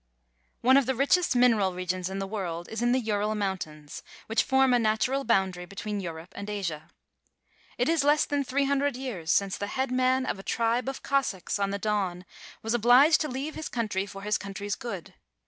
[0.63, 4.73] of the richest mineral regions in the world is in the Ural mountains, which form
[4.73, 6.89] a natural boundary between Europe and Asia.
[7.77, 10.89] It is less than three hun dred years since the head man of a tribe
[10.89, 12.25] of Cos sac'ks on the Don
[12.63, 15.13] was obliged to leave his country for his country's good.